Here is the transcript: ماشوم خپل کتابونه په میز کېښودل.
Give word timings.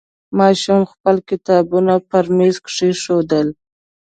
ماشوم 0.39 0.81
خپل 0.91 1.15
کتابونه 1.29 1.93
په 2.09 2.17
میز 2.37 2.55
کېښودل. 2.65 3.47